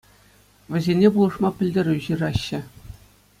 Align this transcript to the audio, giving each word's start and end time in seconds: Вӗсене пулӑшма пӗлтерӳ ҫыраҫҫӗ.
Вӗсене 0.75 1.09
пулӑшма 1.17 1.49
пӗлтерӳ 1.59 1.93
ҫыраҫҫӗ. 2.07 2.59